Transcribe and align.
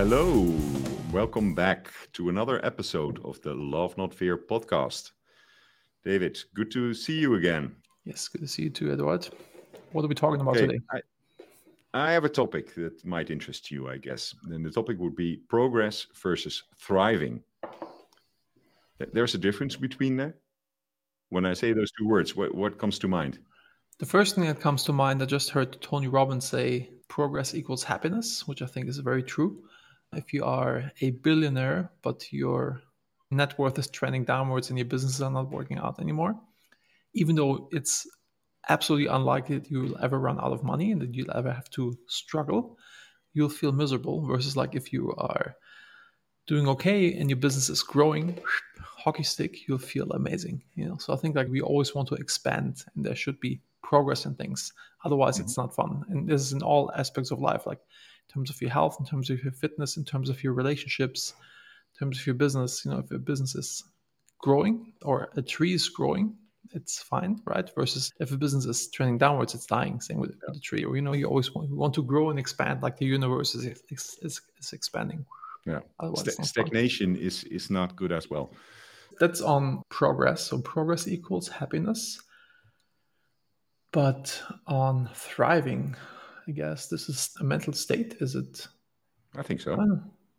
hello. 0.00 0.50
Welcome 1.12 1.54
back 1.54 1.90
to 2.14 2.30
another 2.30 2.64
episode 2.64 3.20
of 3.22 3.38
the 3.42 3.52
Love 3.52 3.98
Not 3.98 4.14
Fear 4.14 4.38
podcast. 4.38 5.10
David, 6.02 6.38
good 6.54 6.70
to 6.70 6.94
see 6.94 7.18
you 7.18 7.34
again. 7.34 7.76
Yes, 8.06 8.26
good 8.26 8.40
to 8.40 8.48
see 8.48 8.62
you 8.62 8.70
too, 8.70 8.90
Eduard. 8.90 9.28
What 9.92 10.02
are 10.02 10.08
we 10.08 10.14
talking 10.14 10.40
about 10.40 10.56
Okay, 10.56 10.68
today? 10.68 10.80
I, 10.90 11.00
I 11.92 12.12
have 12.12 12.24
a 12.24 12.30
topic 12.30 12.74
that 12.76 13.04
might 13.04 13.28
interest 13.28 13.70
you, 13.70 13.90
I 13.90 13.98
guess. 13.98 14.34
And 14.44 14.64
the 14.64 14.70
topic 14.70 14.98
would 14.98 15.14
be 15.14 15.36
progress 15.36 16.06
versus 16.22 16.62
thriving. 16.78 17.42
There's 19.12 19.34
a 19.34 19.38
difference 19.38 19.76
between 19.76 20.16
that. 20.16 20.32
When 21.28 21.44
I 21.44 21.52
say 21.52 21.74
those 21.74 21.92
two 21.92 22.08
words, 22.08 22.34
what, 22.34 22.54
what 22.54 22.78
comes 22.78 22.98
to 23.00 23.08
mind? 23.08 23.38
The 23.98 24.06
first 24.06 24.34
thing 24.34 24.46
that 24.46 24.60
comes 24.60 24.84
to 24.84 24.94
mind, 24.94 25.22
I 25.22 25.26
just 25.26 25.50
heard 25.50 25.78
Tony 25.82 26.08
Robbins 26.08 26.48
say 26.48 26.88
progress 27.08 27.54
equals 27.54 27.84
happiness, 27.84 28.48
which 28.48 28.62
I 28.62 28.66
think 28.66 28.88
is 28.88 28.96
very 28.96 29.22
true. 29.22 29.62
If 30.12 30.32
you 30.32 30.44
are 30.44 30.90
a 31.00 31.10
billionaire, 31.10 31.90
but 32.02 32.32
your 32.32 32.82
net 33.30 33.58
worth 33.58 33.78
is 33.78 33.86
trending 33.88 34.24
downwards 34.24 34.68
and 34.68 34.78
your 34.78 34.86
businesses 34.86 35.22
are 35.22 35.30
not 35.30 35.50
working 35.50 35.78
out 35.78 36.00
anymore, 36.00 36.34
even 37.14 37.36
though 37.36 37.68
it's 37.72 38.08
absolutely 38.68 39.06
unlikely 39.06 39.58
that 39.58 39.70
you 39.70 39.80
will 39.82 39.98
ever 40.02 40.18
run 40.18 40.38
out 40.40 40.52
of 40.52 40.64
money 40.64 40.90
and 40.90 41.00
that 41.00 41.14
you'll 41.14 41.36
ever 41.36 41.52
have 41.52 41.70
to 41.70 41.96
struggle, 42.06 42.76
you'll 43.34 43.48
feel 43.48 43.72
miserable. 43.72 44.26
Versus, 44.26 44.56
like, 44.56 44.74
if 44.74 44.92
you 44.92 45.14
are 45.16 45.54
doing 46.46 46.66
okay 46.68 47.14
and 47.14 47.30
your 47.30 47.36
business 47.36 47.68
is 47.70 47.82
growing, 47.82 48.36
hockey 48.80 49.22
stick, 49.22 49.68
you'll 49.68 49.78
feel 49.78 50.10
amazing. 50.10 50.62
You 50.74 50.86
know, 50.86 50.96
so 50.96 51.12
I 51.12 51.16
think 51.16 51.36
like 51.36 51.48
we 51.48 51.60
always 51.60 51.94
want 51.94 52.08
to 52.08 52.16
expand, 52.16 52.84
and 52.96 53.04
there 53.04 53.14
should 53.14 53.38
be 53.38 53.60
progress 53.90 54.24
in 54.24 54.34
things. 54.36 54.72
Otherwise, 55.04 55.40
it's 55.40 55.54
mm-hmm. 55.54 55.62
not 55.62 55.74
fun. 55.74 55.92
And 56.10 56.28
this 56.28 56.42
is 56.46 56.52
in 56.52 56.62
all 56.62 56.92
aspects 57.02 57.32
of 57.32 57.40
life, 57.50 57.66
like 57.66 57.80
in 58.28 58.34
terms 58.34 58.50
of 58.50 58.60
your 58.62 58.70
health, 58.78 58.96
in 59.00 59.06
terms 59.06 59.28
of 59.30 59.42
your 59.42 59.52
fitness, 59.52 59.96
in 59.96 60.04
terms 60.04 60.28
of 60.30 60.42
your 60.44 60.54
relationships, 60.62 61.34
in 61.90 61.94
terms 61.98 62.20
of 62.20 62.26
your 62.28 62.38
business. 62.44 62.84
You 62.84 62.92
know, 62.92 63.00
if 63.02 63.10
your 63.10 63.24
business 63.32 63.54
is 63.62 63.70
growing 64.46 64.74
or 65.02 65.16
a 65.36 65.42
tree 65.42 65.74
is 65.74 65.88
growing, 65.88 66.26
it's 66.72 67.02
fine, 67.02 67.40
right? 67.52 67.68
Versus 67.74 68.12
if 68.20 68.30
a 68.30 68.36
business 68.36 68.64
is 68.64 68.88
trending 68.94 69.18
downwards, 69.18 69.54
it's 69.56 69.66
dying. 69.66 70.00
Same 70.00 70.20
with, 70.20 70.34
with 70.46 70.54
the 70.54 70.60
tree. 70.68 70.84
Or 70.84 70.94
you 70.94 71.02
know, 71.02 71.14
you 71.20 71.26
always 71.26 71.52
want, 71.52 71.68
you 71.68 71.76
want 71.76 71.94
to 71.94 72.04
grow 72.04 72.30
and 72.30 72.38
expand, 72.38 72.82
like 72.84 72.96
the 72.96 73.06
universe 73.06 73.56
is 73.56 73.64
is, 73.90 74.18
is, 74.22 74.40
is 74.60 74.72
expanding. 74.72 75.26
Yeah. 75.66 75.80
Fun. 76.00 76.44
stagnation 76.52 77.16
is, 77.16 77.44
is 77.44 77.70
not 77.70 77.96
good 77.96 78.12
as 78.12 78.30
well. 78.30 78.46
that's 79.20 79.42
on 79.42 79.82
progress. 79.88 80.40
So 80.48 80.58
progress 80.74 81.06
equals 81.06 81.48
happiness. 81.48 82.20
But 83.92 84.42
on 84.66 85.08
thriving, 85.14 85.96
I 86.46 86.52
guess 86.52 86.88
this 86.88 87.08
is 87.08 87.30
a 87.40 87.44
mental 87.44 87.72
state. 87.72 88.16
Is 88.20 88.34
it? 88.34 88.66
I 89.36 89.42
think 89.42 89.60
so. 89.60 89.72
I 89.72 89.76
don't 89.76 89.88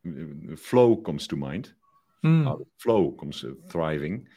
know. 0.06 0.54
Uh, 0.54 0.56
Flow 0.56 0.96
comes 0.96 1.28
to 1.28 1.36
mind. 1.36 1.74
Out 2.24 2.68
flow 2.78 3.12
comes 3.12 3.44
uh, 3.44 3.54
thriving. 3.70 4.28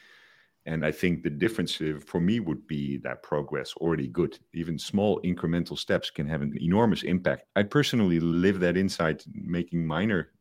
And 0.65 0.83
I 0.83 0.91
think 0.91 1.21
the 1.21 1.29
difference 1.29 1.79
uh, 1.79 1.99
for 2.03 2.19
me 2.19 2.39
would 2.39 2.65
be 2.65 2.97
that 3.03 3.21
progress 3.21 3.73
already 3.75 4.07
good. 4.07 4.39
Even 4.53 4.79
small 4.79 5.21
incremental 5.21 5.77
steps 5.77 6.09
can 6.09 6.27
have 6.27 6.41
an 6.41 6.57
enormous 6.59 7.03
impact. 7.03 7.43
I 7.55 7.63
personally 7.63 8.19
live 8.19 8.59
that 8.61 8.75
insight, 8.75 9.23
making 9.31 9.85
minor, 9.85 10.31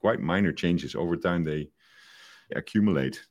quite 0.00 0.20
minor 0.20 0.52
changes 0.52 0.94
over 0.94 1.16
time. 1.16 1.44
They 1.44 1.70
accumulate. 2.54 3.22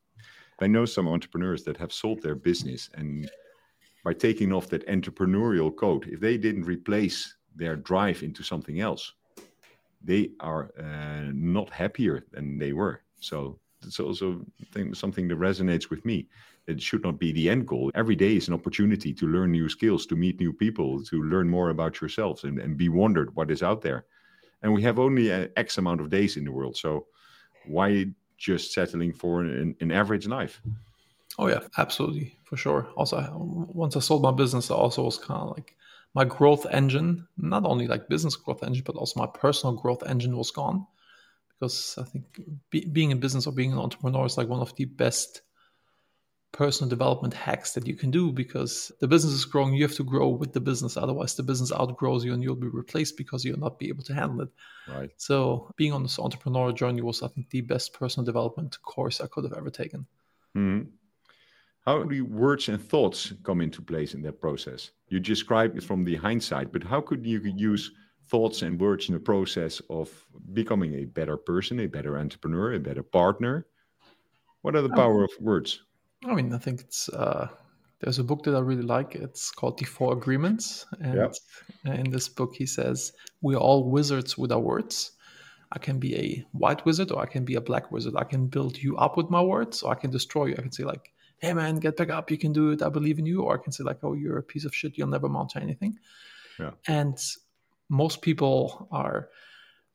I 0.60 0.68
know 0.68 0.86
some 0.86 1.08
entrepreneurs 1.08 1.64
that 1.64 1.78
have 1.78 1.94
sold 1.94 2.22
their 2.24 2.36
business, 2.36 2.90
and 2.96 3.30
by 4.04 4.14
taking 4.14 4.54
off 4.54 4.68
that 4.70 4.88
entrepreneurial 4.88 5.76
coat, 5.76 6.08
if 6.08 6.20
they 6.20 6.38
didn't 6.38 6.64
replace 6.64 7.36
their 7.56 7.76
drive 7.76 8.24
into 8.24 8.44
something 8.44 8.80
else, 8.80 9.14
they 10.04 10.32
are 10.40 10.72
uh, 10.80 11.32
not 11.34 11.70
happier 11.70 12.26
than 12.32 12.58
they 12.58 12.74
were. 12.74 13.02
So 13.20 13.60
it's 13.86 14.00
also 14.00 14.46
thing, 14.74 14.94
something 14.94 15.28
that 15.28 15.40
resonates 15.40 15.90
with 15.90 16.06
me. 16.06 16.28
It 16.68 16.82
should 16.82 17.04
not 17.04 17.20
be 17.20 17.32
the 17.32 17.50
end 17.50 17.68
goal. 17.68 17.92
Every 17.96 18.16
day 18.16 18.36
is 18.36 18.48
an 18.48 18.54
opportunity 18.54 19.14
to 19.14 19.28
learn 19.28 19.52
new 19.52 19.68
skills, 19.70 20.06
to 20.08 20.16
meet 20.16 20.40
new 20.40 20.54
people, 20.54 21.04
to 21.06 21.24
learn 21.24 21.50
more 21.50 21.70
about 21.70 22.00
yourselves, 22.00 22.44
and, 22.44 22.60
and 22.60 22.78
be 22.78 22.90
wondered 22.90 23.36
what 23.36 23.52
is 23.52 23.64
out 23.64 23.82
there. 23.82 24.06
And 24.62 24.74
we 24.74 24.84
have 24.84 25.00
only 25.00 25.30
a 25.30 25.50
X 25.58 25.78
amount 25.78 26.02
of 26.02 26.10
days 26.10 26.38
in 26.38 26.44
the 26.44 26.52
world, 26.52 26.78
so 26.78 27.08
why 27.66 28.08
just 28.38 28.74
settling 28.74 29.14
for 29.14 29.42
an, 29.42 29.76
an 29.80 29.92
average 29.92 30.28
life? 30.28 30.62
Oh 31.40 31.48
yeah, 31.48 31.62
absolutely 31.78 32.38
for 32.44 32.58
sure. 32.58 32.90
Also, 32.98 33.18
I- 33.18 33.32
once 33.34 33.96
I 33.96 34.02
sold 34.02 34.22
my 34.22 34.32
business, 34.32 34.70
I 34.70 34.76
also 34.76 35.04
was 35.04 35.18
kind 35.18 35.40
of 35.42 35.56
like 35.56 35.78
my 36.14 36.26
growth 36.26 36.66
engine, 36.70 37.28
not 37.38 37.64
only 37.66 37.88
like 37.88 38.10
business 38.10 38.36
growth 38.36 38.62
engine, 38.62 38.84
but 38.86 38.98
also 38.98 39.22
my 39.22 39.28
personal 39.28 39.76
growth 39.76 40.04
engine 40.06 40.36
was 40.36 40.52
gone. 40.52 40.86
Because 41.48 41.96
I 41.98 42.04
think 42.04 42.42
be, 42.70 42.86
being 42.86 43.12
in 43.12 43.22
business 43.22 43.48
or 43.48 43.54
being 43.54 43.72
an 43.72 43.78
entrepreneur 43.80 44.26
is 44.26 44.38
like 44.38 44.50
one 44.50 44.60
of 44.60 44.76
the 44.76 44.84
best 44.86 45.42
personal 46.52 46.90
development 46.90 47.34
hacks 47.34 47.74
that 47.74 47.88
you 47.88 47.96
can 47.96 48.12
do 48.12 48.32
because 48.34 48.92
the 49.00 49.08
business 49.08 49.34
is 49.34 49.46
growing 49.46 49.74
you 49.74 49.84
have 49.84 49.96
to 49.96 50.04
grow 50.04 50.28
with 50.28 50.52
the 50.52 50.60
business 50.60 50.98
otherwise 50.98 51.36
the 51.36 51.44
business 51.44 51.72
outgrows 51.72 52.26
you 52.26 52.34
and 52.34 52.42
you'll 52.42 52.56
be 52.56 52.68
replaced 52.68 53.16
because 53.18 53.46
you'll 53.46 53.60
not 53.60 53.78
be 53.78 53.88
able 53.88 54.04
to 54.04 54.16
handle 54.16 54.42
it 54.42 54.50
Right. 54.88 55.12
so 55.18 55.72
being 55.78 55.94
on 55.94 56.02
this 56.02 56.18
entrepreneurial 56.18 56.76
journey 56.76 57.02
was 57.04 57.22
i 57.22 57.28
think 57.28 57.52
the 57.52 57.62
best 57.62 57.94
personal 57.94 58.26
development 58.26 58.82
course 58.82 59.22
i 59.22 59.28
could 59.28 59.44
have 59.44 59.54
ever 59.54 59.70
taken 59.70 60.08
Mhm. 60.56 60.88
How 61.90 62.04
do 62.04 62.24
words 62.24 62.70
and 62.70 62.80
thoughts 62.80 63.34
come 63.42 63.62
into 63.62 63.82
place 63.82 64.14
in 64.14 64.22
that 64.22 64.40
process? 64.40 64.92
You 65.08 65.20
described 65.20 65.76
it 65.76 65.84
from 65.84 66.04
the 66.04 66.18
hindsight, 66.18 66.72
but 66.72 66.84
how 66.84 67.02
could 67.02 67.26
you 67.26 67.40
use 67.42 67.92
thoughts 68.28 68.62
and 68.62 68.80
words 68.80 69.10
in 69.10 69.16
the 69.16 69.20
process 69.20 69.82
of 69.90 70.08
becoming 70.54 70.94
a 70.94 71.06
better 71.06 71.36
person, 71.36 71.80
a 71.80 71.88
better 71.88 72.16
entrepreneur, 72.20 72.74
a 72.74 72.80
better 72.80 73.02
partner? 73.02 73.66
What 74.62 74.76
are 74.76 74.84
the 74.84 74.96
power 75.02 75.24
of 75.24 75.32
words? 75.40 75.82
I 76.24 76.36
mean, 76.36 76.54
I 76.54 76.60
think 76.60 76.82
it's 76.82 77.10
uh, 77.10 77.48
there's 78.02 78.20
a 78.20 78.24
book 78.24 78.44
that 78.44 78.54
I 78.54 78.60
really 78.60 78.84
like. 78.84 79.16
It's 79.16 79.50
called 79.50 79.80
The 79.80 79.86
Four 79.86 80.14
Agreements, 80.14 80.86
and 81.02 81.34
Yeah. 81.86 81.96
in 81.96 82.12
this 82.12 82.30
book 82.30 82.54
he 82.54 82.68
says 82.68 83.14
we're 83.42 83.58
all 83.58 83.90
wizards 83.90 84.38
with 84.38 84.52
our 84.52 84.60
words. 84.60 85.14
I 85.72 85.80
can 85.80 85.98
be 85.98 86.16
a 86.16 86.46
white 86.52 86.86
wizard 86.86 87.12
or 87.12 87.20
I 87.20 87.26
can 87.26 87.46
be 87.46 87.56
a 87.56 87.62
black 87.62 87.92
wizard. 87.92 88.14
I 88.16 88.26
can 88.26 88.46
build 88.46 88.78
you 88.78 88.96
up 88.98 89.18
with 89.18 89.32
my 89.32 89.42
words, 89.42 89.82
or 89.82 89.92
I 89.92 89.96
can 89.96 90.12
destroy 90.12 90.46
you. 90.50 90.56
I 90.60 90.62
can 90.62 90.72
say 90.72 90.84
like, 90.84 91.14
"Hey 91.42 91.54
man, 91.54 91.78
get 91.78 91.98
back 91.98 92.10
up! 92.10 92.32
You 92.32 92.38
can 92.38 92.54
do 92.54 92.72
it. 92.72 92.82
I 92.82 92.90
believe 92.90 93.20
in 93.20 93.26
you." 93.26 93.42
Or 93.44 93.56
I 93.56 93.64
can 93.64 93.72
say 93.72 93.84
like, 93.84 94.00
"Oh, 94.04 94.14
you're 94.14 94.38
a 94.38 94.44
piece 94.44 94.66
of 94.66 94.76
shit. 94.76 94.98
You'll 94.98 95.08
never 95.08 95.28
amount 95.28 95.50
to 95.52 95.62
anything." 95.62 95.98
Yeah. 96.60 96.72
And 96.88 97.18
most 97.90 98.22
people 98.22 98.88
are 98.92 99.30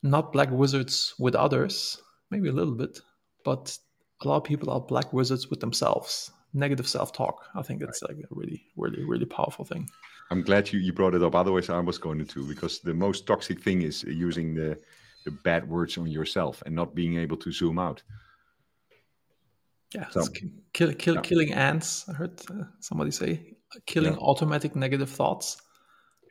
not 0.02 0.32
black 0.32 0.50
wizards 0.50 1.14
with 1.18 1.34
others, 1.34 2.02
maybe 2.30 2.48
a 2.48 2.52
little 2.52 2.74
bit, 2.74 3.00
but 3.44 3.78
a 4.22 4.28
lot 4.28 4.36
of 4.36 4.44
people 4.44 4.70
are 4.70 4.80
black 4.80 5.12
wizards 5.12 5.48
with 5.48 5.60
themselves. 5.60 6.30
Negative 6.52 6.86
self-talk. 6.86 7.46
I 7.54 7.62
think 7.62 7.82
it's 7.82 8.02
like 8.02 8.16
a 8.16 8.26
really, 8.30 8.64
really, 8.76 9.02
really 9.04 9.24
powerful 9.24 9.64
thing. 9.64 9.88
I'm 10.30 10.42
glad 10.42 10.72
you, 10.72 10.78
you 10.78 10.92
brought 10.92 11.14
it 11.14 11.22
up. 11.22 11.34
Otherwise, 11.34 11.68
I 11.68 11.80
was 11.80 11.98
going 11.98 12.24
to, 12.24 12.46
because 12.46 12.80
the 12.80 12.94
most 12.94 13.26
toxic 13.26 13.60
thing 13.60 13.82
is 13.82 14.04
using 14.04 14.54
the, 14.54 14.78
the 15.24 15.30
bad 15.30 15.68
words 15.68 15.98
on 15.98 16.06
yourself 16.06 16.62
and 16.64 16.74
not 16.74 16.94
being 16.94 17.18
able 17.18 17.36
to 17.38 17.50
zoom 17.50 17.78
out. 17.78 18.02
Yeah, 19.94 20.08
So- 20.10 20.26
kill, 20.72 20.92
kill, 20.94 21.14
Yeah. 21.14 21.20
killing 21.20 21.52
ants. 21.52 22.08
I 22.08 22.12
heard 22.14 22.40
uh, 22.50 22.64
somebody 22.80 23.10
say 23.10 23.56
killing 23.86 24.14
Yeah. 24.14 24.18
automatic 24.20 24.74
negative 24.74 25.10
thoughts. 25.10 25.62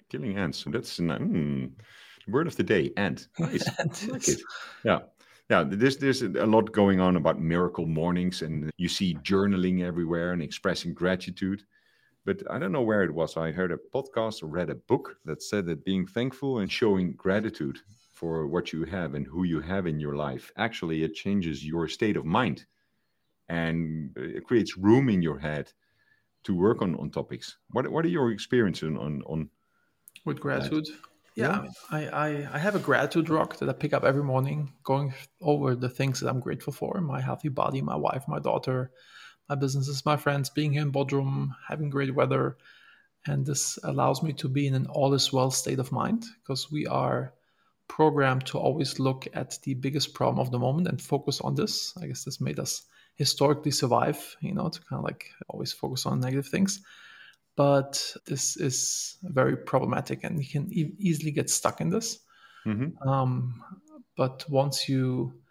Killing 0.10 0.38
ants. 0.38 0.60
So 0.60 0.70
that's 0.70 1.00
mm, 1.00 1.72
word 2.28 2.48
of 2.48 2.56
the 2.56 2.64
day. 2.64 2.92
Ant. 2.98 3.28
Nice. 3.40 3.68
And 3.80 3.92
I 3.92 4.06
like 4.14 4.28
it. 4.28 4.42
Yeah. 4.84 5.00
Yeah, 5.50 5.64
there's 5.68 5.98
there's 5.98 6.22
a 6.22 6.46
lot 6.46 6.72
going 6.72 7.02
on 7.02 7.16
about 7.18 7.40
miracle 7.42 7.86
mornings, 7.86 8.42
and 8.42 8.72
you 8.78 8.88
see 8.88 9.14
journaling 9.16 9.82
everywhere 9.84 10.32
and 10.32 10.42
expressing 10.42 10.94
gratitude. 10.94 11.64
But 12.26 12.42
I 12.50 12.58
don't 12.60 12.72
know 12.72 12.82
where 12.82 13.04
it 13.04 13.14
was. 13.14 13.36
I 13.36 13.52
heard 13.52 13.72
a 13.74 13.78
podcast 13.94 14.42
or 14.42 14.48
read 14.48 14.70
a 14.70 14.76
book 14.76 15.18
that 15.26 15.44
said 15.44 15.66
that 15.66 15.84
being 15.84 16.08
thankful 16.08 16.60
and 16.60 16.72
showing 16.72 17.12
gratitude 17.14 17.80
for 18.14 18.48
what 18.48 18.72
you 18.72 18.86
have 18.86 19.16
and 19.16 19.28
who 19.28 19.44
you 19.44 19.60
have 19.60 19.86
in 19.86 20.00
your 20.00 20.16
life 20.16 20.50
actually 20.56 21.04
it 21.04 21.14
changes 21.14 21.66
your 21.66 21.90
state 21.90 22.16
of 22.16 22.24
mind, 22.26 22.66
and 23.50 24.12
uh, 24.18 24.22
it 24.22 24.46
creates 24.46 24.78
room 24.78 25.10
in 25.10 25.22
your 25.22 25.40
head 25.40 25.72
to 26.44 26.56
work 26.56 26.82
on 26.82 26.96
on 26.96 27.10
topics. 27.10 27.58
What 27.72 27.88
what 27.90 28.06
are 28.06 28.10
your 28.10 28.32
experiences 28.32 28.90
on 28.98 29.22
on, 29.26 29.50
with 30.26 30.40
gratitude. 30.40 30.88
Yeah. 30.88 30.94
Yeah, 31.36 31.66
I, 31.90 32.08
I, 32.08 32.28
I 32.54 32.58
have 32.60 32.76
a 32.76 32.80
gratitude 32.80 33.28
rock 33.28 33.58
that 33.58 33.68
I 33.68 33.74
pick 33.74 33.92
up 33.92 34.04
every 34.04 34.24
morning, 34.24 34.72
going 34.84 35.16
over 35.42 35.74
the 35.74 35.90
things 35.90 36.20
that 36.20 36.30
I'm 36.30 36.40
grateful 36.40 36.72
for 36.72 37.02
my 37.02 37.22
healthy 37.22 37.50
body, 37.50 37.82
my 37.82 37.96
wife, 37.96 38.26
my 38.28 38.38
daughter, 38.38 38.92
my 39.50 39.56
businesses, 39.56 40.06
my 40.06 40.16
friends, 40.16 40.52
being 40.52 40.74
here 40.74 40.84
in 40.84 40.92
Bodrum, 40.92 41.56
having 41.68 41.90
great 41.90 42.14
weather. 42.14 42.58
And 43.26 43.48
this 43.48 43.80
allows 43.84 44.22
me 44.22 44.34
to 44.34 44.48
be 44.48 44.68
in 44.68 44.76
an 44.76 44.86
all 44.86 45.16
is 45.16 45.34
well 45.34 45.50
state 45.50 45.80
of 45.80 45.92
mind 45.92 46.24
because 46.44 46.72
we 46.72 46.86
are 46.86 47.34
programmed 47.88 48.46
to 48.48 48.60
always 48.60 49.00
look 49.00 49.28
at 49.34 49.58
the 49.64 49.74
biggest 49.74 50.14
problem 50.14 50.40
of 50.40 50.52
the 50.52 50.60
moment 50.60 50.88
and 50.88 51.02
focus 51.02 51.42
on 51.42 51.56
this. 51.56 51.94
I 52.00 52.06
guess 52.06 52.26
this 52.26 52.40
made 52.40 52.60
us 52.60 52.84
historically 53.16 53.72
survive, 53.72 54.36
you 54.42 54.54
know, 54.54 54.70
to 54.70 54.80
kind 54.82 55.00
of 55.00 55.04
like 55.06 55.32
always 55.50 55.72
focus 55.74 56.06
on 56.06 56.20
negative 56.20 56.48
things 56.48 56.82
but 57.56 58.16
this 58.26 58.58
is 58.58 59.18
very 59.24 59.56
problematic 59.56 60.24
and 60.24 60.40
you 60.44 60.50
can 60.50 60.74
e- 60.74 60.96
easily 60.98 61.32
get 61.32 61.50
stuck 61.50 61.82
in 61.82 61.90
this 61.90 62.20
Mhm. 62.66 62.94
um, 63.08 63.64
But 64.16 64.46
once 64.50 64.88
you 64.90 65.42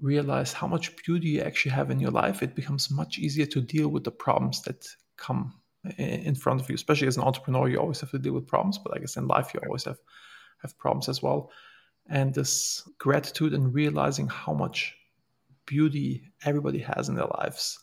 realize 0.00 0.52
how 0.52 0.66
much 0.66 0.96
beauty 1.04 1.28
you 1.28 1.40
actually 1.42 1.72
have 1.72 1.90
in 1.90 2.00
your 2.00 2.10
life, 2.10 2.42
it 2.42 2.54
becomes 2.54 2.90
much 2.90 3.18
easier 3.18 3.46
to 3.46 3.60
deal 3.60 3.88
with 3.88 4.04
the 4.04 4.10
problems 4.10 4.62
that 4.62 4.86
come 5.16 5.60
in 5.98 6.34
front 6.34 6.60
of 6.60 6.68
you. 6.68 6.74
Especially 6.74 7.06
as 7.08 7.16
an 7.16 7.22
entrepreneur, 7.22 7.68
you 7.68 7.78
always 7.80 8.00
have 8.00 8.10
to 8.10 8.18
deal 8.18 8.34
with 8.34 8.46
problems, 8.46 8.78
but 8.78 8.94
I 8.96 9.00
guess 9.00 9.16
in 9.16 9.26
life 9.28 9.54
you 9.54 9.60
always 9.66 9.84
have 9.84 9.98
have 10.62 10.76
problems 10.78 11.08
as 11.08 11.22
well. 11.22 11.50
And 12.08 12.34
this 12.34 12.82
gratitude 12.98 13.54
and 13.54 13.74
realizing 13.74 14.28
how 14.28 14.54
much 14.54 14.96
beauty 15.66 16.22
everybody 16.44 16.78
has 16.78 17.08
in 17.08 17.14
their 17.14 17.26
lives, 17.38 17.78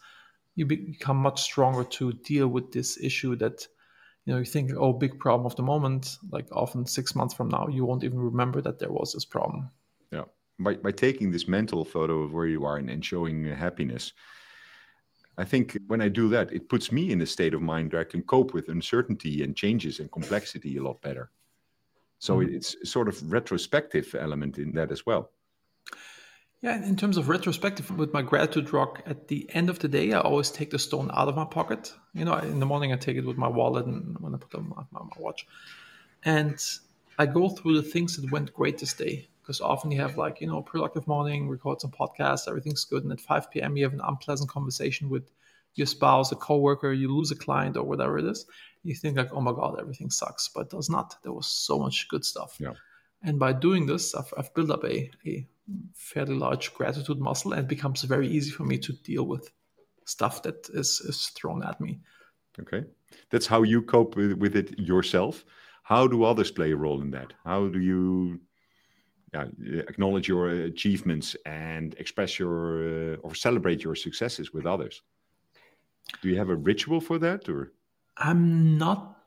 you 0.56 0.66
become 0.66 1.18
much 1.18 1.42
stronger 1.42 1.84
to 1.84 2.14
deal 2.14 2.48
with 2.48 2.72
this 2.72 2.98
issue 3.02 3.36
that 3.38 3.68
you 4.26 4.34
know 4.34 4.40
you 4.40 4.46
think 4.46 4.72
oh 4.78 4.94
big 4.94 5.20
problem 5.20 5.46
of 5.46 5.56
the 5.56 5.64
moment. 5.64 6.18
Like 6.32 6.48
often 6.52 6.86
six 6.86 7.16
months 7.16 7.34
from 7.34 7.50
now 7.50 7.68
you 7.68 7.86
won't 7.86 8.04
even 8.04 8.20
remember 8.20 8.62
that 8.62 8.80
there 8.80 8.92
was 8.92 9.14
this 9.14 9.26
problem. 9.26 9.70
Yeah. 10.12 10.24
By, 10.60 10.76
by 10.76 10.92
taking 10.92 11.32
this 11.32 11.48
mental 11.48 11.84
photo 11.84 12.22
of 12.22 12.34
where 12.34 12.46
you 12.46 12.64
are 12.66 12.78
and, 12.78 12.90
and 12.90 13.04
showing 13.04 13.46
happiness 13.46 14.14
i 15.40 15.44
think 15.44 15.76
when 15.88 16.00
i 16.00 16.08
do 16.08 16.30
that 16.30 16.54
it 16.54 16.70
puts 16.70 16.92
me 16.92 17.12
in 17.12 17.20
a 17.22 17.26
state 17.26 17.56
of 17.56 17.62
mind 17.62 17.92
where 17.92 18.02
i 18.02 18.06
can 18.06 18.22
cope 18.22 18.54
with 18.54 18.70
uncertainty 18.70 19.44
and 19.44 19.56
changes 19.56 20.00
and 20.00 20.12
complexity 20.12 20.78
a 20.78 20.84
lot 20.84 21.02
better. 21.02 21.32
So 22.20 22.38
mm-hmm. 22.38 22.56
it's 22.56 22.76
sort 22.84 23.08
of 23.08 23.32
retrospective 23.32 24.16
element 24.18 24.60
in 24.60 24.72
that 24.74 24.92
as 24.92 25.08
well 25.08 25.32
yeah, 26.64 26.78
in 26.78 26.96
terms 26.96 27.18
of 27.18 27.28
retrospective, 27.28 27.96
with 27.98 28.14
my 28.14 28.22
gratitude 28.22 28.72
rock, 28.72 29.02
at 29.06 29.28
the 29.28 29.50
end 29.54 29.70
of 29.70 29.80
the 29.80 29.90
day, 29.90 30.14
I 30.14 30.22
always 30.22 30.50
take 30.50 30.72
the 30.72 30.80
stone 30.80 31.12
out 31.14 31.28
of 31.28 31.36
my 31.36 31.44
pocket. 31.44 31.94
You 32.14 32.24
know, 32.24 32.36
in 32.36 32.62
the 32.62 32.66
morning, 32.66 32.94
I 32.94 32.96
take 32.96 33.18
it 33.18 33.26
with 33.26 33.36
my 33.36 33.50
wallet 33.50 33.86
and 33.86 34.18
when 34.20 34.34
I 34.34 34.38
put 34.38 34.54
it 34.54 34.58
on 34.60 34.70
my, 34.70 34.84
my, 34.92 35.02
my 35.02 35.18
watch. 35.20 35.46
And 36.24 36.58
I 37.20 37.26
go 37.26 37.50
through 37.50 37.76
the 37.76 37.84
things 37.84 38.16
that 38.16 38.32
went 38.32 38.54
great 38.54 38.78
this 38.78 38.94
day. 38.94 39.28
Because 39.42 39.60
often 39.60 39.92
you 39.92 40.00
have, 40.00 40.16
like, 40.16 40.40
you 40.40 40.48
know, 40.48 40.62
productive 40.62 41.06
morning, 41.06 41.50
record 41.50 41.82
some 41.82 41.92
podcasts, 41.92 42.48
everything's 42.48 42.86
good. 42.86 43.04
And 43.04 43.12
at 43.12 43.20
5 43.20 43.52
p.m., 43.52 43.76
you 43.76 43.84
have 43.84 43.92
an 43.92 44.00
unpleasant 44.02 44.50
conversation 44.50 45.10
with 45.10 45.30
your 45.76 45.86
spouse, 45.86 46.32
a 46.32 46.38
coworker, 46.38 46.94
you 46.94 47.14
lose 47.14 47.32
a 47.32 47.36
client 47.36 47.76
or 47.76 47.84
whatever 47.84 48.18
it 48.20 48.26
is. 48.26 48.46
You 48.84 48.96
think, 48.96 49.18
like, 49.18 49.34
oh 49.34 49.42
my 49.42 49.52
God, 49.52 49.82
everything 49.82 50.10
sucks. 50.10 50.48
But 50.48 50.62
it 50.62 50.70
does 50.70 50.90
not. 50.90 51.18
There 51.24 51.34
was 51.34 51.48
so 51.48 51.78
much 51.78 52.08
good 52.08 52.24
stuff. 52.24 52.56
Yeah. 52.58 52.72
And 53.22 53.38
by 53.38 53.52
doing 53.52 53.86
this, 53.86 54.16
I've, 54.16 54.34
I've 54.38 54.54
built 54.54 54.72
up 54.72 54.86
a, 54.86 55.12
a 55.26 55.46
fairly 55.94 56.36
large 56.36 56.74
gratitude 56.74 57.20
muscle 57.20 57.54
and 57.54 57.62
it 57.62 57.68
becomes 57.68 58.04
very 58.04 58.28
easy 58.28 58.52
for 58.52 58.64
me 58.64 58.78
to 58.78 58.94
deal 58.94 59.26
with 59.26 59.52
stuff 60.06 60.44
that 60.44 60.70
is, 60.74 61.02
is 61.02 61.28
thrown 61.28 61.64
at 61.64 61.80
me. 61.80 62.00
Okay. 62.60 62.84
That's 63.30 63.48
how 63.48 63.64
you 63.64 63.82
cope 63.82 64.16
with, 64.16 64.34
with 64.34 64.56
it 64.56 64.78
yourself. 64.78 65.46
How 65.84 66.08
do 66.08 66.24
others 66.24 66.52
play 66.52 66.72
a 66.72 66.76
role 66.76 67.02
in 67.02 67.12
that? 67.12 67.34
How 67.44 67.68
do 67.68 67.80
you 67.80 68.40
yeah, 69.34 69.46
acknowledge 69.88 70.28
your 70.28 70.50
achievements 70.50 71.36
and 71.46 71.96
express 71.96 72.38
your 72.38 73.14
uh, 73.14 73.18
or 73.18 73.34
celebrate 73.34 73.84
your 73.84 73.96
successes 73.96 74.54
with 74.54 74.66
others? 74.66 75.02
Do 76.22 76.30
you 76.30 76.38
have 76.38 76.50
a 76.50 76.56
ritual 76.56 77.02
for 77.02 77.18
that 77.20 77.50
or? 77.50 77.74
I'm 78.18 78.78
not 78.78 79.23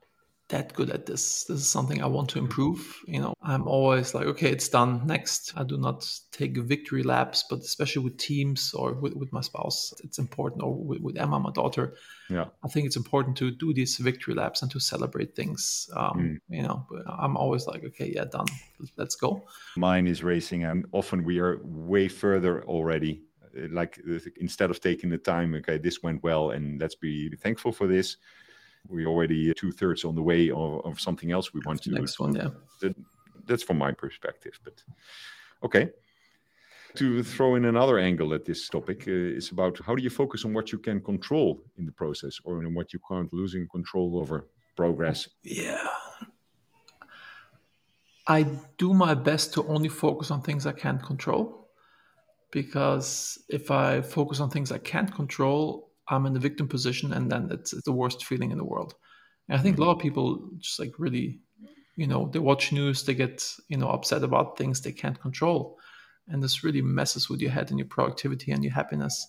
that 0.49 0.73
good 0.75 0.91
at 0.91 1.07
this. 1.07 1.45
This 1.45 1.59
is 1.59 1.69
something 1.69 2.03
I 2.03 2.07
want 2.07 2.29
to 2.31 2.39
improve. 2.39 3.01
You 3.07 3.21
know, 3.21 3.35
I'm 3.43 3.67
always 3.67 4.15
like, 4.15 4.27
okay, 4.27 4.51
it's 4.51 4.69
done. 4.69 5.07
Next. 5.07 5.53
I 5.57 5.65
do 5.65 5.77
not 5.77 6.09
take 6.31 6.57
victory 6.57 7.03
laps, 7.03 7.45
but 7.51 7.61
especially 7.61 8.05
with 8.05 8.19
teams 8.19 8.73
or 8.73 8.95
with, 8.95 9.15
with 9.15 9.33
my 9.33 9.41
spouse, 9.41 9.93
it's 10.05 10.19
important, 10.19 10.63
or 10.63 10.75
with, 10.75 11.01
with, 11.01 11.17
Emma, 11.17 11.41
my 11.41 11.51
daughter. 11.51 11.95
Yeah. 12.31 12.47
I 12.65 12.69
think 12.69 12.87
it's 12.87 12.97
important 12.97 13.37
to 13.39 13.51
do 13.51 13.75
these 13.75 13.97
victory 13.97 14.35
laps 14.35 14.63
and 14.63 14.71
to 14.71 14.79
celebrate 14.79 15.35
things. 15.35 15.89
Um, 15.97 16.19
mm. 16.19 16.39
You 16.49 16.63
know, 16.63 16.87
I'm 17.09 17.37
always 17.37 17.67
like, 17.67 17.83
okay, 17.85 18.13
yeah, 18.15 18.25
done. 18.25 18.47
Let's 18.97 19.17
go. 19.17 19.47
Mine 19.77 20.07
is 20.07 20.23
racing, 20.23 20.65
and 20.65 20.87
often 20.93 21.25
we 21.25 21.41
are 21.41 21.61
way 21.65 22.07
further 22.09 22.65
already. 22.65 23.23
Like 23.71 23.99
instead 24.37 24.71
of 24.71 24.81
taking 24.81 25.11
the 25.11 25.19
time, 25.19 25.55
okay, 25.55 25.79
this 25.79 26.03
went 26.03 26.23
well, 26.23 26.51
and 26.51 26.81
let's 26.81 26.95
be 26.95 27.31
thankful 27.37 27.73
for 27.73 27.87
this 27.87 28.17
we're 28.89 29.07
already 29.07 29.53
two 29.55 29.73
thirds 29.73 30.05
on 30.05 30.15
the 30.15 30.23
way 30.23 30.51
of, 30.51 30.85
of, 30.85 31.01
something 31.01 31.33
else 31.33 31.53
we 31.53 31.61
want 31.67 31.83
to. 31.83 31.91
Next 31.91 32.19
one, 32.19 32.35
yeah. 32.35 32.49
That, 32.81 32.95
that's 33.47 33.63
from 33.63 33.79
my 33.79 33.93
perspective, 33.93 34.59
but 34.65 34.83
okay. 35.63 35.91
To 36.97 37.23
throw 37.23 37.57
in 37.57 37.67
another 37.67 37.99
angle 37.99 38.33
at 38.33 38.47
this 38.47 38.69
topic 38.69 39.05
uh, 39.07 39.11
is 39.39 39.51
about 39.51 39.79
how 39.85 39.95
do 39.95 40.03
you 40.03 40.09
focus 40.09 40.45
on 40.47 40.55
what 40.55 40.73
you 40.73 40.79
can 40.79 41.01
control 41.01 41.63
in 41.79 41.85
the 41.85 41.93
process, 41.93 42.41
or 42.45 42.63
in 42.63 42.75
what 42.75 42.93
you 42.93 43.01
can't 43.07 43.31
losing 43.33 43.69
control 43.69 44.19
over 44.19 44.49
progress. 44.77 45.29
Yeah. 45.43 45.87
I 48.27 48.45
do 48.79 48.93
my 48.93 49.15
best 49.15 49.55
to 49.55 49.67
only 49.67 49.89
focus 49.89 50.31
on 50.31 50.43
things 50.43 50.67
I 50.67 50.73
can't 50.73 51.03
control 51.03 51.69
because 52.51 53.39
if 53.49 53.71
I 53.71 54.01
focus 54.01 54.41
on 54.41 54.51
things 54.51 54.73
I 54.73 54.79
can't 54.79 55.13
control, 55.15 55.86
I'm 56.09 56.27
in 56.27 56.33
the 56.33 56.41
victim 56.41 56.69
position, 56.69 57.13
and 57.13 57.31
then 57.31 57.49
it's, 57.51 57.73
it's 57.73 57.85
the 57.85 57.93
worst 57.93 58.25
feeling 58.25 58.53
in 58.53 58.59
the 58.59 58.65
world. 58.65 58.95
And 59.49 59.59
I 59.59 59.63
think 59.63 59.79
a 59.79 59.81
lot 59.81 59.93
of 59.93 59.99
people 59.99 60.49
just 60.59 60.79
like 60.79 60.95
really, 60.99 61.41
you 61.97 62.07
know, 62.07 62.29
they 62.33 62.39
watch 62.39 62.73
news, 62.73 63.05
they 63.05 63.15
get 63.15 63.49
you 63.69 63.77
know 63.77 63.89
upset 63.89 64.23
about 64.23 64.59
things 64.59 64.81
they 64.81 64.93
can't 64.93 65.21
control, 65.21 65.79
and 66.29 66.43
this 66.43 66.65
really 66.65 66.83
messes 66.83 67.29
with 67.29 67.41
your 67.41 67.51
head 67.51 67.71
and 67.71 67.79
your 67.79 67.89
productivity 67.89 68.53
and 68.53 68.63
your 68.65 68.73
happiness. 68.73 69.27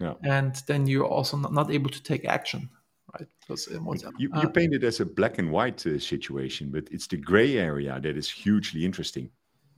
Yeah. 0.00 0.14
And 0.24 0.54
then 0.66 0.86
you're 0.86 1.06
also 1.06 1.36
not, 1.36 1.52
not 1.52 1.70
able 1.70 1.90
to 1.90 2.02
take 2.02 2.24
action, 2.24 2.70
right? 3.12 3.28
Because 3.40 3.68
was, 3.68 4.04
you, 4.18 4.30
uh, 4.34 4.40
you 4.40 4.48
paint 4.48 4.72
it 4.72 4.82
as 4.82 5.00
a 5.00 5.04
black 5.04 5.38
and 5.38 5.50
white 5.52 5.86
uh, 5.86 5.98
situation, 5.98 6.70
but 6.70 6.88
it's 6.90 7.06
the 7.06 7.18
gray 7.18 7.58
area 7.58 8.00
that 8.00 8.16
is 8.16 8.30
hugely 8.30 8.84
interesting. 8.84 9.30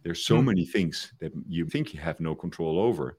There's 0.05 0.25
so 0.25 0.39
mm. 0.39 0.47
many 0.47 0.65
things 0.65 1.13
that 1.21 1.33
you 1.49 1.67
think 1.67 1.93
you 1.93 2.01
have 2.01 2.21
no 2.21 2.35
control 2.35 2.79
over, 2.79 3.19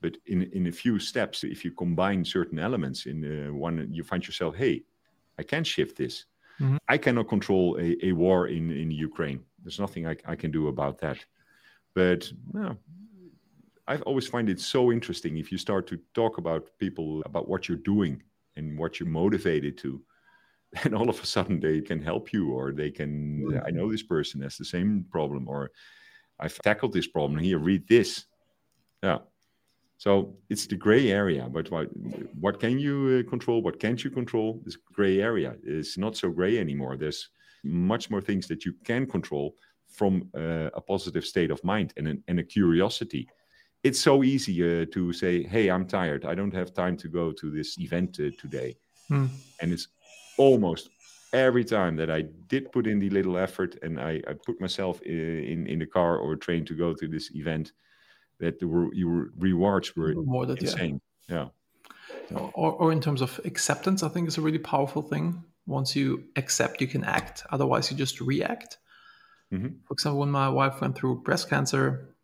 but 0.00 0.16
in 0.26 0.42
in 0.52 0.66
a 0.66 0.72
few 0.72 0.98
steps 0.98 1.44
if 1.44 1.64
you 1.64 1.72
combine 1.72 2.24
certain 2.24 2.58
elements 2.58 3.06
in 3.06 3.24
uh, 3.24 3.52
one 3.52 3.88
you 3.92 4.02
find 4.04 4.26
yourself 4.26 4.54
hey 4.56 4.82
i 5.38 5.42
can 5.42 5.64
shift 5.64 5.96
this. 5.96 6.24
Mm-hmm. 6.60 6.76
i 6.88 6.98
cannot 6.98 7.28
control 7.28 7.76
a, 7.78 7.96
a 8.06 8.12
war 8.12 8.48
in 8.48 8.70
in 8.70 8.90
ukraine. 8.90 9.40
There's 9.62 9.78
nothing 9.78 10.06
I, 10.06 10.16
I 10.26 10.34
can 10.36 10.50
do 10.50 10.68
about 10.68 10.98
that. 10.98 11.18
But 11.94 12.30
well, 12.52 12.76
i 13.86 13.96
always 14.08 14.28
find 14.28 14.48
it 14.48 14.60
so 14.60 14.92
interesting 14.92 15.36
if 15.36 15.52
you 15.52 15.58
start 15.58 15.86
to 15.88 15.96
talk 16.14 16.38
about 16.38 16.70
people 16.78 17.22
about 17.30 17.48
what 17.48 17.68
you're 17.68 17.84
doing 17.94 18.22
and 18.56 18.78
what 18.78 18.98
you're 18.98 19.08
motivated 19.22 19.78
to 19.78 20.02
and 20.84 20.94
all 20.94 21.08
of 21.08 21.20
a 21.22 21.26
sudden 21.26 21.60
they 21.60 21.80
can 21.80 22.00
help 22.02 22.32
you 22.32 22.52
or 22.58 22.72
they 22.72 22.90
can 22.90 23.12
mm-hmm. 23.40 23.66
i 23.66 23.70
know 23.70 23.90
this 23.90 24.02
person 24.14 24.42
has 24.42 24.56
the 24.56 24.64
same 24.64 25.04
problem 25.10 25.48
or 25.48 25.70
i've 26.40 26.58
tackled 26.58 26.92
this 26.92 27.06
problem 27.06 27.38
here 27.38 27.58
read 27.58 27.86
this. 27.88 28.26
Yeah 29.02 29.18
so 29.98 30.36
it's 30.48 30.68
the 30.68 30.76
gray 30.76 31.10
area, 31.10 31.48
but 31.50 31.70
what, 31.72 31.88
what 32.38 32.60
can 32.60 32.78
you 32.78 33.24
uh, 33.26 33.28
control? 33.28 33.62
What 33.62 33.80
can't 33.80 34.02
you 34.02 34.10
control? 34.10 34.60
This 34.64 34.76
gray 34.76 35.20
area 35.20 35.56
is 35.64 35.98
not 35.98 36.16
so 36.16 36.30
gray 36.30 36.58
anymore. 36.58 36.96
There's 36.96 37.30
much 37.64 38.08
more 38.08 38.20
things 38.20 38.46
that 38.46 38.64
you 38.64 38.74
can 38.84 39.06
control 39.06 39.56
from 39.88 40.30
uh, 40.36 40.70
a 40.74 40.80
positive 40.80 41.24
state 41.24 41.50
of 41.50 41.62
mind 41.64 41.94
and, 41.96 42.06
an, 42.06 42.22
and 42.28 42.38
a 42.38 42.44
curiosity. 42.44 43.28
It's 43.82 43.98
so 43.98 44.22
easy 44.22 44.82
uh, 44.82 44.86
to 44.92 45.12
say, 45.12 45.42
"Hey, 45.42 45.68
I'm 45.68 45.86
tired. 45.86 46.24
I 46.24 46.34
don't 46.34 46.54
have 46.54 46.72
time 46.72 46.96
to 46.98 47.08
go 47.08 47.32
to 47.32 47.50
this 47.50 47.78
event 47.78 48.20
uh, 48.20 48.30
today," 48.38 48.76
hmm. 49.08 49.26
and 49.60 49.72
it's 49.72 49.88
almost 50.36 50.90
every 51.32 51.64
time 51.64 51.96
that 51.96 52.10
I 52.10 52.22
did 52.46 52.70
put 52.70 52.86
in 52.86 53.00
the 53.00 53.10
little 53.10 53.36
effort 53.36 53.76
and 53.82 54.00
I, 54.00 54.22
I 54.28 54.34
put 54.46 54.60
myself 54.60 55.02
in, 55.02 55.18
uh, 55.18 55.52
in, 55.52 55.66
in 55.66 55.78
the 55.80 55.86
car 55.86 56.16
or 56.18 56.36
train 56.36 56.64
to 56.66 56.74
go 56.74 56.94
to 56.94 57.08
this 57.08 57.30
event 57.34 57.72
that 58.40 58.60
the 58.60 58.90
your 58.92 59.30
rewards 59.38 59.96
were 59.96 60.14
that, 60.46 60.62
insane. 60.62 61.00
Yeah. 61.28 61.48
yeah. 62.30 62.38
Or, 62.54 62.72
or 62.72 62.92
in 62.92 63.00
terms 63.00 63.20
of 63.20 63.40
acceptance, 63.44 64.02
I 64.02 64.08
think 64.08 64.28
is 64.28 64.38
a 64.38 64.42
really 64.42 64.58
powerful 64.58 65.02
thing. 65.02 65.42
Once 65.66 65.94
you 65.94 66.24
accept, 66.36 66.80
you 66.80 66.86
can 66.86 67.04
act. 67.04 67.44
Otherwise, 67.50 67.90
you 67.90 67.96
just 67.96 68.20
react. 68.20 68.78
Mm-hmm. 69.52 69.68
For 69.86 69.92
example, 69.92 70.20
when 70.20 70.30
my 70.30 70.48
wife 70.48 70.80
went 70.80 70.96
through 70.96 71.22
breast 71.22 71.48
cancer, 71.48 72.14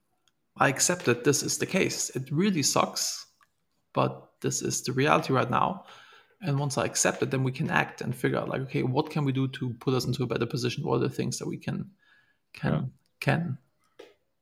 I 0.56 0.68
accepted 0.68 1.24
this 1.24 1.42
is 1.42 1.58
the 1.58 1.66
case. 1.66 2.10
It 2.10 2.30
really 2.30 2.62
sucks, 2.62 3.26
but 3.92 4.30
this 4.40 4.62
is 4.62 4.82
the 4.82 4.92
reality 4.92 5.32
right 5.32 5.50
now. 5.50 5.84
And 6.40 6.58
once 6.58 6.76
I 6.76 6.84
accept 6.84 7.22
it, 7.22 7.30
then 7.30 7.42
we 7.42 7.52
can 7.52 7.70
act 7.70 8.02
and 8.02 8.14
figure 8.14 8.38
out 8.38 8.48
like, 8.48 8.60
okay, 8.62 8.82
what 8.82 9.10
can 9.10 9.24
we 9.24 9.32
do 9.32 9.48
to 9.48 9.70
put 9.80 9.94
us 9.94 10.04
into 10.04 10.22
a 10.22 10.26
better 10.26 10.46
position? 10.46 10.84
What 10.84 10.96
are 10.96 11.08
the 11.08 11.08
things 11.08 11.38
that 11.38 11.48
we 11.48 11.56
can 11.56 11.90
can 12.52 12.72
yeah. 12.72 12.80
can? 13.20 13.58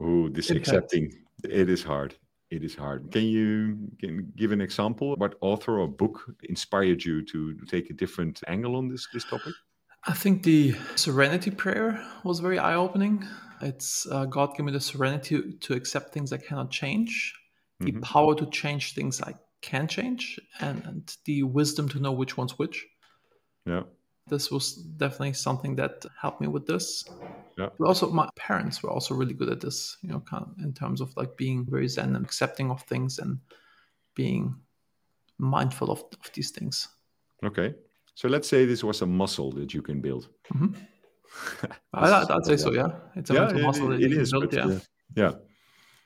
Oh, 0.01 0.29
this 0.29 0.51
impact? 0.51 0.69
accepting 0.69 1.13
it 1.45 1.69
is 1.69 1.83
hard. 1.83 2.15
It 2.51 2.63
is 2.63 2.75
hard. 2.75 3.11
Can 3.13 3.25
you 3.25 3.79
can 3.99 4.33
give 4.37 4.53
an 4.53 4.61
example? 4.61 5.15
What 5.17 5.37
author 5.41 5.81
or 5.81 5.89
book 5.89 6.21
inspired 6.43 7.03
you 7.03 7.25
to 7.27 7.57
take 7.67 7.89
a 7.89 7.95
different 7.95 8.41
angle 8.47 8.77
on 8.77 8.89
this 8.89 9.09
this 9.13 9.25
topic? 9.25 9.55
I 10.05 10.13
think 10.13 10.43
the 10.43 10.75
Serenity 10.97 11.51
Prayer 11.51 12.05
was 12.25 12.41
very 12.41 12.59
eye 12.59 12.75
opening. 12.75 13.25
It's 13.63 14.07
uh, 14.11 14.27
God 14.27 14.57
give 14.57 14.67
me 14.67 14.73
the 14.73 14.81
serenity 14.81 15.55
to 15.61 15.75
accept 15.75 16.13
things 16.13 16.33
I 16.33 16.39
cannot 16.39 16.71
change, 16.71 17.33
the 17.79 17.93
mm-hmm. 17.93 18.01
power 18.01 18.35
to 18.35 18.47
change 18.47 18.95
things 18.95 19.23
I 19.23 19.35
can 19.63 19.87
change, 19.87 20.41
and, 20.61 20.85
and 20.85 21.17
the 21.25 21.45
wisdom 21.45 21.89
to 21.91 22.01
know 22.01 22.13
which 22.13 22.37
one's 22.37 22.59
which. 22.59 22.85
Yeah. 23.65 23.85
This 24.29 24.51
was 24.51 24.75
definitely 24.75 25.33
something 25.33 25.75
that 25.77 26.05
helped 26.21 26.41
me 26.41 26.47
with 26.47 26.67
this. 26.67 27.05
Yeah. 27.59 27.69
But 27.79 27.87
also, 27.87 28.11
my 28.11 28.29
parents 28.37 28.83
were 28.83 28.91
also 28.91 29.15
really 29.15 29.35
good 29.35 29.51
at 29.51 29.61
this, 29.61 29.97
you 30.03 30.11
know, 30.11 30.21
kind 30.21 30.45
of 30.45 30.65
in 30.65 30.73
terms 30.73 31.01
of 31.01 31.15
like 31.17 31.37
being 31.37 31.67
very 31.69 31.89
zen 31.89 32.17
and 32.17 32.25
accepting 32.25 32.71
of 32.71 32.83
things 32.83 33.19
and 33.19 33.39
being 34.15 34.55
mindful 35.39 35.91
of, 35.91 36.05
of 36.21 36.31
these 36.35 36.51
things. 36.51 36.89
Okay. 37.45 37.75
So 38.15 38.29
let's 38.29 38.49
say 38.49 38.65
this 38.65 38.85
was 38.85 39.03
a 39.03 39.07
muscle 39.07 39.51
that 39.53 39.75
you 39.75 39.83
can 39.83 40.01
build. 40.01 40.29
Mm-hmm. 40.55 40.75
I, 41.95 42.25
would 42.29 42.47
say 42.47 42.57
so, 42.57 42.73
yeah. 42.73 42.91
It's 43.17 43.31
a 43.31 43.35
yeah, 43.35 43.41
mental 43.47 43.63
muscle 43.63 43.89
that 43.89 44.01
it, 44.01 44.11
you 44.11 44.17
it 44.19 44.23
is. 44.23 44.33
build, 44.33 44.53
yeah. 44.53 44.67
uh, 44.67 44.79
yeah. 45.17 45.33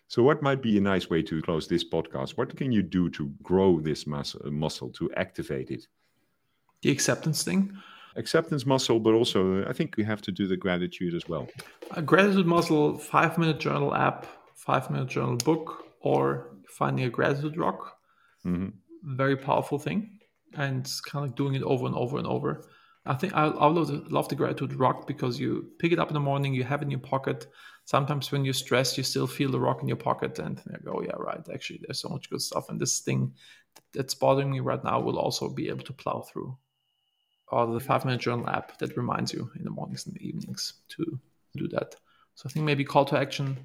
So, 0.09 0.23
what 0.23 0.41
might 0.41 0.63
be 0.63 0.79
a 0.79 0.81
nice 0.81 1.11
way 1.11 1.21
to 1.23 1.43
close 1.43 1.67
this 1.67 1.85
podcast? 1.85 2.37
What 2.37 2.57
can 2.57 2.71
you 2.71 2.83
do 2.83 3.11
to 3.11 3.33
grow 3.43 3.81
this 3.81 4.07
mus- 4.07 4.37
muscle, 4.45 4.91
to 4.91 5.13
activate 5.15 5.71
it? 5.71 5.89
The 6.83 6.91
acceptance 6.91 7.43
thing. 7.43 7.77
Acceptance 8.17 8.67
muscle, 8.67 8.99
but 8.99 9.15
also 9.15 9.65
I 9.67 9.73
think 9.73 9.97
we 9.97 10.05
have 10.05 10.23
to 10.23 10.33
do 10.33 10.47
the 10.47 10.57
gratitude 10.57 11.15
as 11.15 11.29
well. 11.29 11.49
A 11.93 12.03
gratitude 12.03 12.47
muscle, 12.47 12.99
five 12.99 13.39
minute 13.39 13.61
journal 13.61 13.95
app, 13.95 14.27
five 14.55 14.91
minute 14.91 15.09
journal 15.09 15.37
book, 15.37 15.85
or 16.01 16.51
finding 16.69 17.05
a 17.05 17.11
gratitude 17.11 17.57
rock. 17.57 17.99
Mm-hmm. 18.45 18.69
Very 19.17 19.37
powerful 19.37 19.79
thing. 19.79 20.19
And 20.55 20.91
kind 21.07 21.27
of 21.27 21.35
doing 21.35 21.55
it 21.55 21.63
over 21.63 21.87
and 21.87 21.95
over 21.95 22.17
and 22.19 22.27
over. 22.27 22.65
I 23.05 23.15
think 23.15 23.35
I, 23.35 23.45
I 23.47 23.67
love, 23.69 23.87
the, 23.89 24.05
love 24.09 24.29
the 24.29 24.35
gratitude 24.35 24.75
rock 24.75 25.07
because 25.07 25.39
you 25.39 25.71
pick 25.79 25.93
it 25.93 25.99
up 25.99 26.09
in 26.09 26.15
the 26.15 26.21
morning, 26.21 26.55
you 26.55 26.65
have 26.65 26.83
it 26.83 26.87
in 26.87 26.91
your 26.91 27.01
pocket. 27.01 27.47
Sometimes 27.85 28.33
when 28.33 28.45
you're 28.45 28.55
stressed, 28.55 28.99
you 28.99 29.05
still 29.05 29.29
feel 29.29 29.51
the 29.51 29.61
rock 29.61 29.81
in 29.81 29.89
your 29.89 29.97
pocket 29.97 30.39
and 30.41 30.61
you 30.67 30.79
go, 30.85 30.95
oh, 30.97 31.03
yeah, 31.03 31.15
right. 31.17 31.41
Actually, 31.53 31.81
there's 31.87 32.01
so 32.01 32.09
much 32.09 32.29
good 32.31 32.43
stuff. 32.43 32.69
And 32.69 32.81
this 32.81 32.99
thing 33.01 33.33
that's 33.93 34.15
bothering 34.15 34.51
me 34.51 34.61
right 34.61 34.83
now 34.83 35.01
will 35.01 35.19
also 35.19 35.49
be 35.49 35.69
able 35.69 35.85
to 35.85 35.93
plow 35.93 36.23
through. 36.23 36.57
Or 37.49 37.67
the 37.67 37.81
five 37.81 38.05
minute 38.05 38.21
journal 38.21 38.49
app 38.49 38.79
that 38.79 38.97
reminds 38.97 39.33
you 39.33 39.51
in 39.57 39.65
the 39.65 39.71
mornings 39.71 40.07
and 40.07 40.15
the 40.15 40.27
evenings 40.27 40.75
to 40.89 41.19
do 41.57 41.69
that. 41.69 41.95
So 42.35 42.49
I 42.49 42.53
think 42.53 42.67
maybe 42.67 42.85
call 42.85 43.05
to 43.07 43.19
action, 43.19 43.57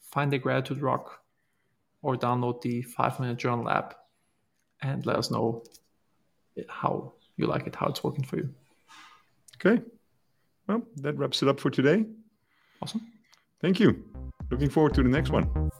find 0.00 0.32
the 0.32 0.38
gratitude 0.38 0.82
rock 0.82 1.20
or 2.02 2.16
download 2.16 2.60
the 2.62 2.82
five 2.82 3.18
minute 3.20 3.38
journal 3.38 3.68
app 3.70 3.94
and 4.82 5.06
let 5.06 5.16
us 5.16 5.30
know 5.30 5.64
how 6.68 7.12
you 7.36 7.46
like 7.46 7.66
it, 7.66 7.76
how 7.76 7.86
it's 7.86 8.02
working 8.02 8.24
for 8.24 8.36
you. 8.36 8.50
Okay. 9.56 9.82
Well, 10.66 10.82
that 10.96 11.16
wraps 11.16 11.42
it 11.42 11.48
up 11.48 11.60
for 11.60 11.70
today. 11.70 12.04
Awesome. 12.82 13.00
Thank 13.60 13.80
you. 13.80 14.04
Looking 14.50 14.68
forward 14.68 14.94
to 14.94 15.02
the 15.02 15.08
next 15.08 15.30
one. 15.30 15.70